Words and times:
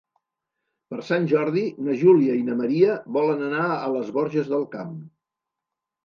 Per 0.91 0.97
Sant 1.09 1.25
Jordi 1.33 1.65
na 1.89 1.97
Júlia 2.03 2.37
i 2.39 2.45
na 2.47 2.55
Maria 2.61 2.95
volen 3.17 3.43
anar 3.49 3.67
a 3.75 3.91
les 3.97 4.09
Borges 4.17 4.49
del 4.55 4.65
Camp. 4.73 4.97